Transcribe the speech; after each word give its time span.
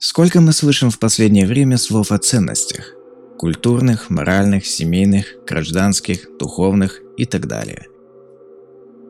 Сколько 0.00 0.40
мы 0.40 0.52
слышим 0.52 0.90
в 0.90 1.00
последнее 1.00 1.44
время 1.44 1.76
слов 1.76 2.12
о 2.12 2.18
ценностях? 2.18 2.94
Культурных, 3.36 4.10
моральных, 4.10 4.64
семейных, 4.64 5.26
гражданских, 5.44 6.28
духовных 6.38 7.02
и 7.16 7.24
так 7.24 7.48
далее. 7.48 7.88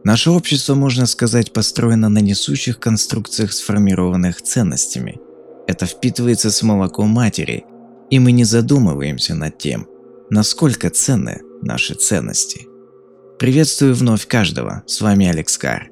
Наше 0.03 0.31
общество, 0.31 0.75
можно 0.75 1.05
сказать, 1.05 1.53
построено 1.53 2.09
на 2.09 2.21
несущих 2.21 2.81
конструкциях, 2.81 3.53
сформированных 3.53 4.41
ценностями. 4.41 5.21
Это 5.67 5.85
впитывается 5.85 6.51
с 6.51 6.63
молоком 6.63 7.11
матери, 7.11 7.67
и 8.09 8.19
мы 8.19 8.33
не 8.33 8.45
задумываемся 8.45 9.35
над 9.35 9.59
тем, 9.59 9.87
насколько 10.31 10.89
ценны 10.89 11.43
наши 11.61 11.97
ценности. 11.97 12.67
Приветствую 13.39 13.95
вновь 13.95 14.27
каждого, 14.27 14.85
с 14.87 15.03
вами 15.03 15.27
Алекс 15.27 15.59
Кар. 15.59 15.91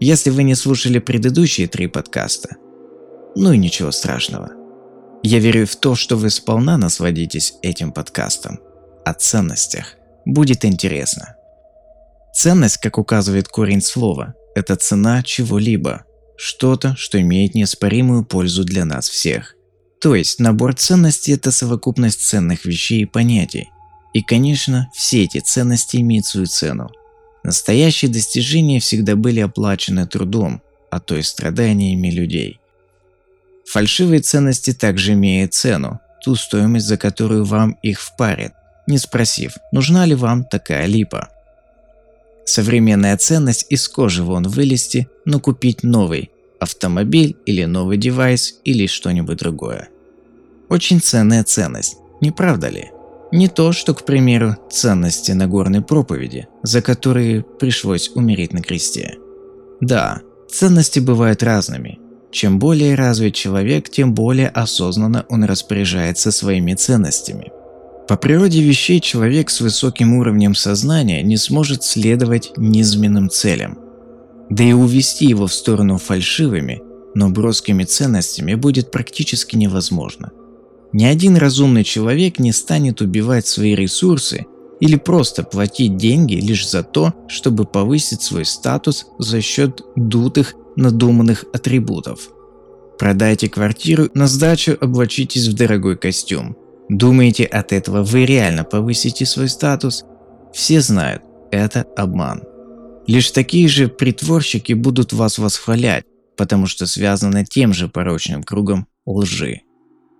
Если 0.00 0.30
вы 0.30 0.42
не 0.44 0.54
слушали 0.54 1.00
предыдущие 1.00 1.68
три 1.68 1.86
подкаста, 1.86 2.56
ну 3.34 3.52
и 3.52 3.58
ничего 3.58 3.90
страшного. 3.90 4.50
Я 5.22 5.38
верю 5.38 5.66
в 5.66 5.76
то, 5.76 5.94
что 5.94 6.16
вы 6.16 6.30
сполна 6.30 6.76
насладитесь 6.76 7.54
этим 7.62 7.92
подкастом. 7.92 8.58
О 9.04 9.14
ценностях. 9.14 9.94
Будет 10.24 10.64
интересно. 10.64 11.36
Ценность, 12.34 12.78
как 12.78 12.98
указывает 12.98 13.48
корень 13.48 13.82
слова, 13.82 14.34
это 14.54 14.76
цена 14.76 15.22
чего-либо. 15.22 16.04
Что-то, 16.36 16.96
что 16.96 17.20
имеет 17.20 17.54
неоспоримую 17.54 18.24
пользу 18.24 18.64
для 18.64 18.84
нас 18.84 19.08
всех. 19.08 19.54
То 20.00 20.16
есть 20.16 20.40
набор 20.40 20.74
ценностей– 20.74 21.32
это 21.34 21.52
совокупность 21.52 22.20
ценных 22.20 22.64
вещей 22.64 23.02
и 23.02 23.06
понятий. 23.06 23.68
И, 24.12 24.22
конечно, 24.22 24.90
все 24.92 25.24
эти 25.24 25.38
ценности 25.38 25.98
имеют 25.98 26.26
свою 26.26 26.46
цену. 26.46 26.90
Настоящие 27.44 28.10
достижения 28.10 28.80
всегда 28.80 29.14
были 29.14 29.40
оплачены 29.40 30.06
трудом, 30.06 30.62
а 30.90 31.00
то 31.00 31.16
и 31.16 31.22
страданиями 31.22 32.08
людей. 32.08 32.58
Фальшивые 33.66 34.20
ценности 34.20 34.72
также 34.72 35.12
имеют 35.12 35.54
цену, 35.54 36.00
ту 36.22 36.34
стоимость, 36.34 36.86
за 36.86 36.96
которую 36.96 37.44
вам 37.44 37.78
их 37.82 38.00
впарят, 38.00 38.52
не 38.86 38.98
спросив, 38.98 39.56
нужна 39.72 40.04
ли 40.06 40.14
вам 40.14 40.44
такая 40.44 40.86
липа. 40.86 41.28
Современная 42.44 43.16
ценность 43.16 43.66
из 43.70 43.88
кожи 43.88 44.22
вон 44.22 44.48
вылезти, 44.48 45.08
но 45.24 45.40
купить 45.40 45.82
новый 45.82 46.30
автомобиль 46.62 47.36
или 47.44 47.64
новый 47.64 47.96
девайс 47.96 48.54
или 48.64 48.86
что-нибудь 48.86 49.38
другое. 49.38 49.88
Очень 50.68 51.00
ценная 51.00 51.44
ценность, 51.44 51.96
не 52.20 52.30
правда 52.30 52.68
ли? 52.68 52.90
Не 53.32 53.48
то, 53.48 53.72
что, 53.72 53.94
к 53.94 54.04
примеру, 54.04 54.56
ценности 54.70 55.32
Нагорной 55.32 55.82
проповеди, 55.82 56.48
за 56.62 56.82
которые 56.82 57.42
пришлось 57.42 58.10
умереть 58.14 58.52
на 58.52 58.62
кресте. 58.62 59.16
Да, 59.80 60.20
ценности 60.50 61.00
бывают 61.00 61.42
разными, 61.42 61.98
чем 62.32 62.58
более 62.58 62.94
развит 62.94 63.34
человек, 63.34 63.90
тем 63.90 64.14
более 64.14 64.48
осознанно 64.48 65.26
он 65.28 65.44
распоряжается 65.44 66.32
своими 66.32 66.74
ценностями. 66.74 67.52
По 68.08 68.16
природе 68.16 68.62
вещей 68.62 69.00
человек 69.00 69.50
с 69.50 69.60
высоким 69.60 70.14
уровнем 70.14 70.54
сознания 70.54 71.22
не 71.22 71.36
сможет 71.36 71.84
следовать 71.84 72.52
низменным 72.56 73.30
целям. 73.30 73.78
Да 74.50 74.64
и 74.64 74.72
увести 74.72 75.26
его 75.26 75.46
в 75.46 75.54
сторону 75.54 75.98
фальшивыми, 75.98 76.82
но 77.14 77.28
броскими 77.28 77.84
ценностями 77.84 78.54
будет 78.54 78.90
практически 78.90 79.56
невозможно. 79.56 80.30
Ни 80.92 81.04
один 81.04 81.36
разумный 81.36 81.84
человек 81.84 82.38
не 82.38 82.52
станет 82.52 83.00
убивать 83.00 83.46
свои 83.46 83.74
ресурсы 83.74 84.46
или 84.80 84.96
просто 84.96 85.42
платить 85.42 85.96
деньги 85.96 86.34
лишь 86.34 86.68
за 86.68 86.82
то, 86.82 87.14
чтобы 87.28 87.64
повысить 87.64 88.22
свой 88.22 88.44
статус 88.44 89.06
за 89.18 89.40
счет 89.40 89.82
дутых 89.96 90.54
надуманных 90.76 91.44
атрибутов. 91.52 92.30
Продайте 92.98 93.48
квартиру, 93.48 94.08
на 94.14 94.26
сдачу 94.26 94.76
облачитесь 94.80 95.48
в 95.48 95.54
дорогой 95.54 95.96
костюм. 95.96 96.56
Думаете, 96.88 97.44
от 97.44 97.72
этого 97.72 98.02
вы 98.02 98.26
реально 98.26 98.64
повысите 98.64 99.26
свой 99.26 99.48
статус? 99.48 100.04
Все 100.52 100.80
знают, 100.80 101.22
это 101.50 101.86
обман. 101.96 102.42
Лишь 103.06 103.30
такие 103.30 103.66
же 103.68 103.88
притворщики 103.88 104.72
будут 104.72 105.12
вас 105.12 105.38
восхвалять, 105.38 106.04
потому 106.36 106.66
что 106.66 106.86
связаны 106.86 107.44
тем 107.44 107.72
же 107.72 107.88
порочным 107.88 108.42
кругом 108.42 108.86
лжи. 109.06 109.62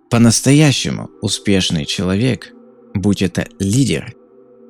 По-настоящему 0.09 1.09
успешный 1.21 1.85
человек, 1.85 2.53
будь 2.93 3.21
это 3.21 3.47
лидер 3.59 4.13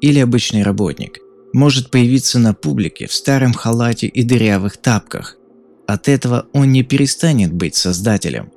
или 0.01 0.19
обычный 0.19 0.63
работник, 0.63 1.19
может 1.53 1.91
появиться 1.91 2.39
на 2.39 2.53
публике 2.53 3.07
в 3.07 3.13
старом 3.13 3.53
халате 3.53 4.07
и 4.07 4.23
дырявых 4.23 4.77
тапках, 4.77 5.37
от 5.93 6.09
этого 6.09 6.47
он 6.53 6.71
не 6.71 6.83
перестанет 6.83 7.53
быть 7.53 7.75
создателем. 7.75 8.51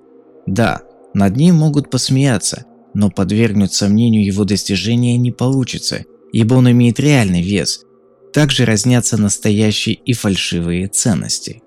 Да, 0.47 0.83
над 1.13 1.37
ним 1.37 1.57
могут 1.57 1.91
посмеяться, 1.91 2.65
но 2.95 3.11
подвергнуть 3.11 3.75
сомнению 3.75 4.25
его 4.25 4.45
достижения 4.45 5.17
не 5.19 5.33
получится, 5.33 6.05
ибо 6.33 6.55
он 6.55 6.71
имеет 6.71 6.99
реальный 6.99 7.43
вес. 7.43 7.83
Также 8.33 8.65
разнятся 8.65 9.21
настоящие 9.21 9.95
и 9.95 10.13
фальшивые 10.13 10.89
ценности. 10.89 11.63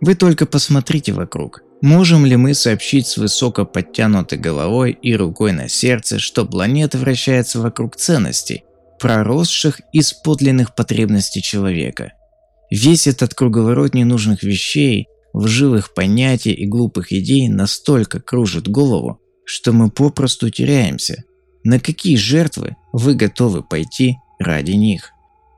Вы 0.00 0.14
только 0.14 0.46
посмотрите 0.46 1.12
вокруг. 1.12 1.62
Можем 1.80 2.24
ли 2.24 2.36
мы 2.36 2.54
сообщить 2.54 3.06
с 3.06 3.16
высоко 3.16 3.64
подтянутой 3.64 4.38
головой 4.38 4.98
и 5.02 5.14
рукой 5.14 5.52
на 5.52 5.68
сердце, 5.68 6.18
что 6.18 6.46
планета 6.46 6.98
вращается 6.98 7.60
вокруг 7.60 7.96
ценностей, 7.96 8.64
проросших 9.00 9.80
из 9.92 10.12
подлинных 10.12 10.74
потребностей 10.74 11.42
человека– 11.42 12.12
Весь 12.70 13.06
этот 13.06 13.34
круговорот 13.34 13.94
ненужных 13.94 14.42
вещей, 14.42 15.06
лживых 15.34 15.92
понятий 15.92 16.52
и 16.52 16.66
глупых 16.66 17.12
идей 17.12 17.48
настолько 17.48 18.20
кружит 18.20 18.68
голову, 18.68 19.20
что 19.44 19.72
мы 19.72 19.90
попросту 19.90 20.48
теряемся. 20.48 21.24
На 21.64 21.80
какие 21.80 22.16
жертвы 22.16 22.76
вы 22.92 23.14
готовы 23.14 23.62
пойти 23.62 24.16
ради 24.38 24.72
них? 24.72 25.10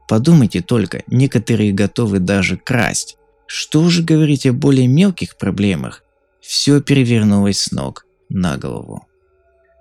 Подумайте 0.09 0.63
только, 0.63 1.03
некоторые 1.07 1.73
готовы 1.73 2.19
даже 2.19 2.57
красть. 2.57 3.17
Что 3.47 3.83
уже 3.83 4.03
говорить 4.03 4.47
о 4.47 4.53
более 4.53 4.87
мелких 4.87 5.37
проблемах? 5.37 6.03
Все 6.41 6.81
перевернулось 6.81 7.61
с 7.61 7.73
ног 7.73 8.07
на 8.29 8.57
голову. 8.57 9.07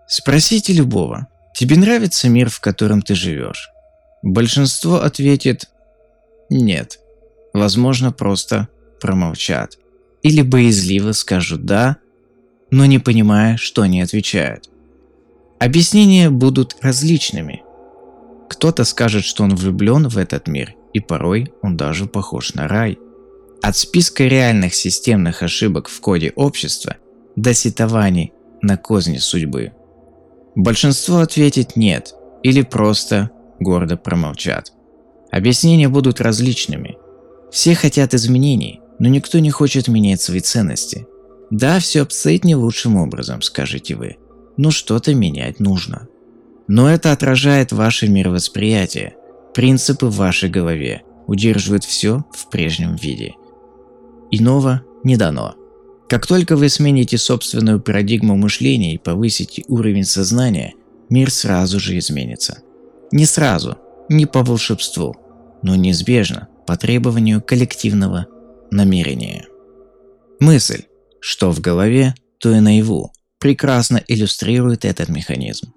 Спросите 0.07 0.73
любого, 0.73 1.27
тебе 1.55 1.77
нравится 1.77 2.27
мир, 2.27 2.49
в 2.49 2.59
котором 2.59 3.01
ты 3.01 3.15
живешь? 3.15 3.69
Большинство 4.21 5.01
ответит 5.01 5.69
«нет». 6.49 6.99
Возможно, 7.53 8.11
просто 8.11 8.67
промолчат. 8.99 9.77
Или 10.25 10.41
боязливо 10.41 11.11
скажут 11.11 11.65
«да», 11.65 11.97
но 12.71 12.87
не 12.87 12.97
понимая, 12.97 13.57
что 13.57 13.83
они 13.83 14.01
отвечают. 14.01 14.71
Объяснения 15.59 16.31
будут 16.31 16.77
различными. 16.81 17.61
Кто-то 18.49 18.85
скажет, 18.85 19.23
что 19.23 19.43
он 19.43 19.55
влюблен 19.55 20.07
в 20.07 20.17
этот 20.17 20.47
мир, 20.47 20.73
и 20.95 20.99
порой 20.99 21.53
он 21.61 21.77
даже 21.77 22.07
похож 22.07 22.55
на 22.55 22.67
рай. 22.67 22.97
От 23.61 23.77
списка 23.77 24.23
реальных 24.23 24.73
системных 24.73 25.43
ошибок 25.43 25.89
в 25.89 26.01
коде 26.01 26.33
общества 26.35 26.95
до 27.35 27.53
сетований 27.53 28.33
на 28.63 28.77
козни 28.77 29.19
судьбы. 29.19 29.73
Большинство 30.55 31.19
ответит 31.19 31.75
«нет» 31.75 32.15
или 32.41 32.63
просто 32.63 33.29
гордо 33.59 33.95
промолчат. 33.95 34.73
Объяснения 35.29 35.87
будут 35.87 36.19
различными– 36.19 36.97
все 37.51 37.73
хотят 37.73 38.13
изменений, 38.13 38.81
но 38.99 39.09
никто 39.09 39.39
не 39.39 39.51
хочет 39.51 39.87
менять 39.87 40.21
свои 40.21 40.39
ценности. 40.39 41.07
Да, 41.51 41.79
все 41.79 42.01
обстоит 42.01 42.43
не 42.43 42.55
лучшим 42.55 42.97
образом, 42.97 43.41
скажете 43.41 43.95
вы, 43.95 44.17
но 44.57 44.71
что-то 44.71 45.13
менять 45.13 45.59
нужно. 45.59 46.07
Но 46.67 46.89
это 46.89 47.11
отражает 47.11 47.71
ваше 47.71 48.07
мировосприятие, 48.07 49.15
принципы 49.53 50.07
в 50.07 50.15
вашей 50.15 50.49
голове, 50.49 51.03
удерживают 51.27 51.83
все 51.83 52.25
в 52.33 52.49
прежнем 52.49 52.95
виде. 52.95 53.33
Иного 54.31 54.81
не 55.03 55.17
дано. 55.17 55.55
Как 56.09 56.27
только 56.27 56.55
вы 56.55 56.69
смените 56.69 57.17
собственную 57.17 57.79
парадигму 57.79 58.35
мышления 58.35 58.93
и 58.93 58.99
повысите 58.99 59.63
уровень 59.67 60.03
сознания, 60.03 60.73
мир 61.09 61.31
сразу 61.31 61.79
же 61.79 61.97
изменится. 61.97 62.59
Не 63.11 63.25
сразу, 63.25 63.77
не 64.09 64.25
по 64.25 64.43
волшебству, 64.43 65.15
но 65.61 65.75
неизбежно, 65.75 66.47
по 66.67 66.77
требованию 66.77 67.41
коллективного 67.41 68.27
намерения. 68.71 69.47
Мысль, 70.39 70.83
что 71.19 71.51
в 71.51 71.61
голове, 71.61 72.13
то 72.39 72.51
и 72.51 72.59
наяву, 72.59 73.11
прекрасно 73.39 74.03
иллюстрирует 74.07 74.85
этот 74.85 75.09
механизм. 75.09 75.73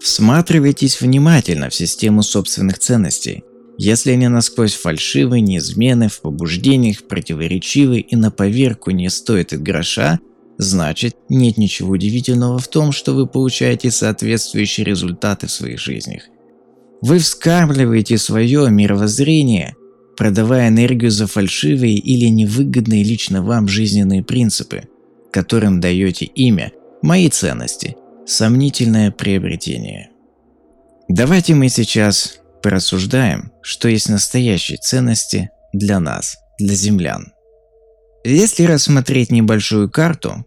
Всматривайтесь 0.00 1.00
внимательно 1.00 1.70
в 1.70 1.74
систему 1.74 2.22
собственных 2.22 2.78
ценностей. 2.78 3.44
Если 3.78 4.10
они 4.10 4.28
насквозь 4.28 4.74
фальшивы, 4.74 5.40
неизменны, 5.40 6.08
в 6.08 6.20
побуждениях 6.20 7.08
противоречивы 7.08 8.00
и 8.00 8.14
на 8.14 8.30
поверку 8.30 8.90
не 8.90 9.08
стоят 9.08 9.52
и 9.52 9.56
гроша, 9.56 10.20
значит 10.58 11.16
нет 11.28 11.56
ничего 11.56 11.92
удивительного 11.92 12.58
в 12.58 12.68
том, 12.68 12.92
что 12.92 13.14
вы 13.14 13.26
получаете 13.26 13.90
соответствующие 13.90 14.84
результаты 14.84 15.46
в 15.46 15.52
своих 15.52 15.80
жизнях. 15.80 16.24
Вы 17.00 17.18
вскармливаете 17.18 18.18
свое 18.18 18.70
мировоззрение, 18.70 19.74
продавая 20.16 20.68
энергию 20.68 21.10
за 21.10 21.26
фальшивые 21.26 21.94
или 21.94 22.26
невыгодные 22.26 23.02
лично 23.02 23.42
вам 23.42 23.68
жизненные 23.68 24.22
принципы. 24.22 24.84
которым 25.32 25.80
даете 25.80 26.26
имя 26.26 26.70
«Мои 27.02 27.28
ценности»– 27.28 27.96
сомнительное 28.24 29.10
приобретение. 29.10 30.10
Давайте 31.08 31.54
мы 31.54 31.68
сейчас 31.68 32.38
порассуждаем, 32.62 33.50
что 33.60 33.88
есть 33.88 34.08
настоящие 34.08 34.78
ценности 34.78 35.50
для 35.72 35.98
нас, 35.98 36.36
для 36.60 36.74
землян. 36.74 37.32
Если 38.24 38.62
рассмотреть 38.62 39.32
небольшую 39.32 39.90
карту 39.90 40.46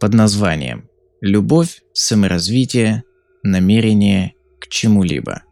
под 0.00 0.14
названием 0.14 0.88
«Любовь, 1.20 1.82
саморазвитие, 1.92 3.04
намерение 3.42 4.32
к 4.60 4.68
чему-либо», 4.68 5.42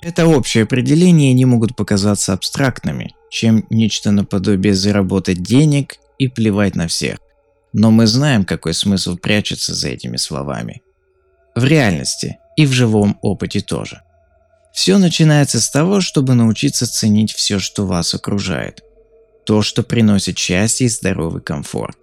это 0.00 0.26
общее 0.26 0.64
определение 0.64 1.32
не 1.32 1.44
могут 1.44 1.74
показаться 1.74 2.32
абстрактными, 2.32 3.14
чем 3.30 3.66
нечто 3.68 4.10
наподобие 4.10 4.74
заработать 4.74 5.42
денег 5.42 5.96
и 6.18 6.28
плевать 6.28 6.76
на 6.76 6.86
всех. 6.86 7.18
Но 7.72 7.90
мы 7.90 8.06
знаем, 8.06 8.44
какой 8.44 8.74
смысл 8.74 9.16
прячется 9.16 9.74
за 9.74 9.88
этими 9.88 10.16
словами. 10.16 10.82
В 11.54 11.64
реальности 11.64 12.38
и 12.56 12.64
в 12.64 12.72
живом 12.72 13.18
опыте 13.22 13.60
тоже. 13.60 14.02
Все 14.72 14.98
начинается 14.98 15.60
с 15.60 15.70
того, 15.70 16.00
чтобы 16.00 16.34
научиться 16.34 16.86
ценить 16.86 17.32
все, 17.32 17.58
что 17.58 17.84
вас 17.84 18.14
окружает. 18.14 18.82
То, 19.44 19.62
что 19.62 19.82
приносит 19.82 20.38
счастье 20.38 20.86
и 20.86 20.90
здоровый 20.90 21.42
комфорт. 21.42 21.96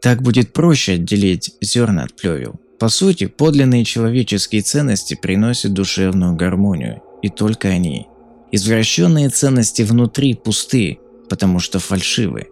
Так 0.00 0.22
будет 0.22 0.52
проще 0.52 0.92
отделить 0.92 1.54
зерна 1.60 2.04
от 2.04 2.14
плевел. 2.14 2.54
По 2.78 2.88
сути, 2.88 3.26
подлинные 3.26 3.84
человеческие 3.84 4.62
ценности 4.62 5.14
приносят 5.14 5.72
душевную 5.72 6.34
гармонию 6.34 7.02
и 7.24 7.30
только 7.30 7.68
они. 7.68 8.06
Извращенные 8.52 9.30
ценности 9.30 9.80
внутри 9.80 10.34
пусты, 10.34 10.98
потому 11.30 11.58
что 11.58 11.78
фальшивы. 11.78 12.48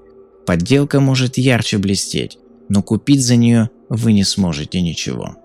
Подделка 0.47 0.99
может 0.99 1.37
ярче 1.37 1.77
блестеть, 1.77 2.39
но 2.71 2.83
купить 2.83 3.23
за 3.23 3.37
нее 3.37 3.69
вы 3.91 4.15
не 4.15 4.25
сможете 4.25 4.81
ничего. 4.81 5.37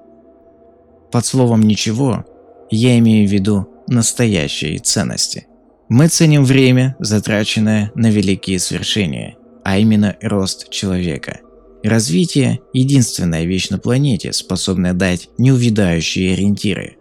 Под 1.12 1.26
словом 1.26 1.62
«ничего» 1.64 2.26
я 2.72 2.98
имею 3.00 3.28
в 3.28 3.32
виду 3.32 3.68
настоящие 3.90 4.80
ценности. 4.80 5.48
Мы 5.90 6.08
ценим 6.08 6.46
время, 6.46 6.96
затраченное 7.00 7.92
на 7.96 8.10
великие 8.10 8.60
свершения, 8.60 9.36
а 9.66 9.78
именно 9.78 10.16
рост 10.22 10.70
человека. 10.70 11.42
Развитие– 11.84 12.62
единственная 12.74 13.44
вещь 13.44 13.70
на 13.72 13.78
планете, 13.78 14.32
способная 14.32 14.94
дать 14.94 15.28
неувидающие 15.38 16.32
ориентиры. 16.32 16.96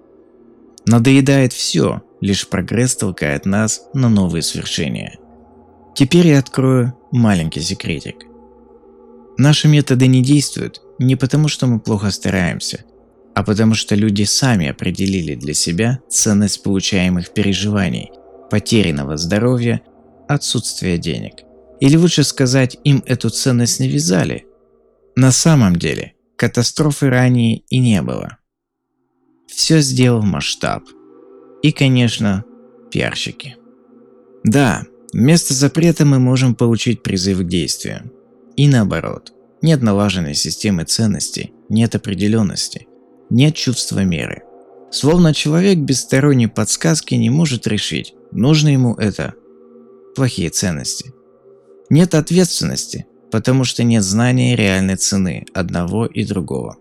Надоедает 0.87 1.53
все, 1.53 2.03
Лишь 2.21 2.49
прогресс 2.49 2.97
толкает 2.97 3.45
нас 3.45 3.83
на 3.93 4.09
новые 4.09 4.43
свершения. 4.43 5.19
Теперь 5.95 6.29
я 6.29 6.39
открою 6.39 6.97
маленький 7.11 7.61
секретик. 7.61 8.25
Наши 9.39 9.69
методы 9.69 10.07
не 10.07 10.23
действуют 10.23 10.81
не 10.99 11.17
потому, 11.17 11.49
что 11.49 11.67
мы 11.67 11.79
плохо 11.79 12.11
стараемся, 12.11 12.85
а 13.35 13.43
потому 13.43 13.75
что 13.75 13.95
люди 13.95 14.23
сами 14.23 14.69
определили 14.69 15.35
для 15.35 15.53
себя 15.53 16.01
ценность 16.09 16.63
получаемых 16.63 17.35
переживаний, 17.35 18.11
потерянного 18.51 19.19
здоровья, 19.19 19.83
отсутствия 20.27 20.97
денег. 20.97 21.35
Или 21.81 21.97
лучше 21.97 22.25
сказать, 22.25 22.79
им 22.85 23.03
эту 23.07 23.29
ценность 23.29 23.81
навязали. 23.81 24.47
На 25.17 25.33
самом 25.33 25.77
деле, 25.77 26.15
катастрофы 26.37 27.11
ранее 27.11 27.59
и 27.69 27.79
не 27.79 28.01
было. 28.01 28.39
Все 29.47 29.81
сделал 29.81 30.23
масштаб– 30.23 30.85
и, 31.67 31.73
конечно, 31.73 32.45
пиарщики. 32.93 33.57
Да, 34.45 34.85
вместо 35.13 35.53
запрета 35.53 36.05
мы 36.05 36.21
можем 36.21 36.55
получить 36.55 37.03
призыв 37.03 37.41
к 37.41 37.49
действию. 37.49 38.13
И 38.55 38.69
наоборот. 38.69 39.33
Нет 39.63 39.83
налаженной 39.83 40.35
системы 40.35 40.85
ценностей, 40.85 41.53
нет 41.69 41.97
определенности, 41.97 42.87
нет 43.31 43.57
чувства 43.57 44.05
меры. 44.05 44.45
Словно 44.93 45.35
человек 45.35 45.79
без 45.79 46.03
сторонней 46.03 46.47
подсказки 46.47 47.17
не 47.17 47.31
может 47.31 47.67
решить, 47.67 48.15
нужно 48.31 48.69
ему 48.69 48.95
это 48.95 49.35
плохие 50.15 50.51
ценности. 50.51 51.13
Нет 51.91 52.15
ответственности, 52.15 53.07
потому 53.33 53.65
что 53.65 53.83
нет 53.83 54.05
знания 54.05 54.55
реальной 54.55 54.95
цены 54.95 55.47
одного 55.53 56.07
и 56.07 56.25
другого. 56.25 56.77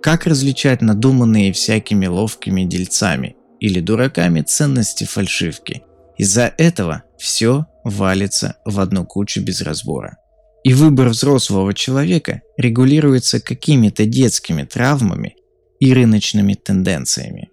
Как 0.00 0.26
различать 0.26 0.80
надуманные 0.80 1.52
всякими 1.52 2.06
ловкими 2.06 2.62
дельцами 2.62 3.35
или 3.60 3.80
дураками 3.80 4.42
ценности 4.42 5.04
фальшивки. 5.04 5.82
Из-за 6.18 6.52
этого 6.58 7.02
все 7.18 7.66
валится 7.84 8.56
в 8.64 8.80
одну 8.80 9.04
кучу 9.04 9.42
без 9.42 9.60
разбора. 9.60 10.18
И 10.64 10.74
выбор 10.74 11.08
взрослого 11.08 11.74
человека 11.74 12.42
регулируется 12.56 13.40
какими-то 13.40 14.04
детскими 14.06 14.64
травмами 14.64 15.36
и 15.78 15.92
рыночными 15.92 16.54
тенденциями. 16.54 17.50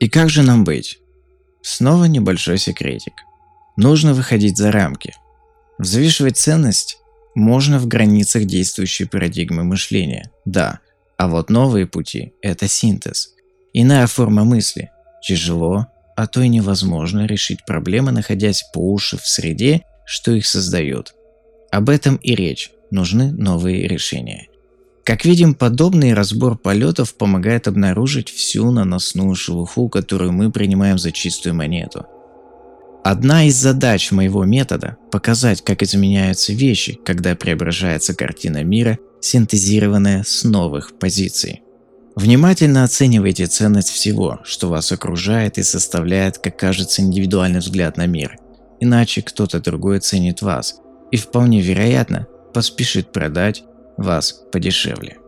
И 0.00 0.08
как 0.08 0.30
же 0.30 0.42
нам 0.42 0.64
быть? 0.64 0.98
Снова 1.62 2.04
небольшой 2.04 2.58
секретик. 2.58 3.14
Нужно 3.76 4.14
выходить 4.14 4.56
за 4.56 4.70
рамки. 4.70 5.14
Взвешивать 5.78 6.36
ценность 6.36 6.98
можно 7.34 7.78
в 7.78 7.86
границах 7.86 8.44
действующей 8.44 9.06
парадигмы 9.06 9.64
мышления, 9.64 10.30
да, 10.44 10.80
а 11.16 11.28
вот 11.28 11.50
новые 11.50 11.86
пути– 11.86 12.32
это 12.42 12.68
синтез. 12.68 13.34
Иная 13.72 14.06
форма 14.06 14.44
мысли, 14.44 14.90
Тяжело, 15.22 15.86
а 16.16 16.26
то 16.26 16.40
и 16.40 16.48
невозможно 16.48 17.26
решить 17.26 17.64
проблемы, 17.64 18.12
находясь 18.12 18.64
по 18.72 18.78
уши 18.92 19.16
в 19.16 19.26
среде, 19.26 19.82
что 20.04 20.32
их 20.32 20.46
создает. 20.46 21.14
Об 21.70 21.88
этом 21.88 22.16
и 22.16 22.34
речь. 22.34 22.70
Нужны 22.90 23.30
новые 23.30 23.86
решения. 23.86 24.48
Как 25.04 25.24
видим, 25.24 25.54
подобный 25.54 26.14
разбор 26.14 26.56
полетов 26.56 27.14
помогает 27.14 27.68
обнаружить 27.68 28.30
всю 28.30 28.70
наносную 28.70 29.34
шелуху, 29.34 29.88
которую 29.88 30.32
мы 30.32 30.50
принимаем 30.50 30.98
за 30.98 31.12
чистую 31.12 31.54
монету. 31.54 32.06
Одна 33.04 33.44
из 33.44 33.56
задач 33.56 34.10
моего 34.10 34.44
метода– 34.44 34.96
показать, 35.10 35.62
как 35.62 35.82
изменяются 35.82 36.52
вещи, 36.52 36.98
когда 37.04 37.34
преображается 37.34 38.14
картина 38.14 38.64
мира, 38.64 38.98
синтезированная 39.20 40.24
с 40.26 40.44
новых 40.44 40.98
позиций. 40.98 41.62
Внимательно 42.18 42.82
оценивайте 42.82 43.46
ценность 43.46 43.90
всего, 43.90 44.40
что 44.42 44.68
вас 44.68 44.90
окружает 44.90 45.56
и 45.56 45.62
составляет, 45.62 46.38
как 46.38 46.58
кажется, 46.58 47.00
индивидуальный 47.00 47.60
взгляд 47.60 47.96
на 47.96 48.06
мир. 48.06 48.40
Иначе 48.80 49.22
кто-то 49.22 49.60
другой 49.60 50.00
ценит 50.00 50.42
вас 50.42 50.80
и 51.12 51.16
вполне 51.16 51.60
вероятно 51.60 52.26
поспешит 52.52 53.12
продать 53.12 53.62
вас 53.96 54.32
подешевле. 54.50 55.18